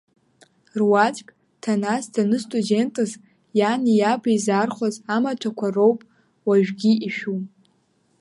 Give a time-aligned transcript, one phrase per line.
[0.79, 1.29] Руаӡәк,
[1.61, 3.11] Ҭанас данстудентыз
[3.59, 5.99] иани иаби изаархәаз амаҭәақәа роуп
[6.47, 7.39] уажәгьы ишәу.